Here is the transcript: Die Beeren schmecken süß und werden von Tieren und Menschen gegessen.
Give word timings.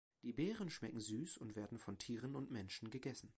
Die 0.23 0.33
Beeren 0.33 0.71
schmecken 0.71 0.99
süß 0.99 1.37
und 1.37 1.55
werden 1.55 1.77
von 1.77 1.99
Tieren 1.99 2.35
und 2.35 2.49
Menschen 2.49 2.89
gegessen. 2.89 3.29